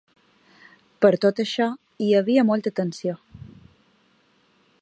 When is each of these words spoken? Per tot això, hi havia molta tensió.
Per 1.05 1.11
tot 1.25 1.43
això, 1.43 1.67
hi 2.05 2.09
havia 2.21 2.47
molta 2.53 2.75
tensió. 2.83 3.17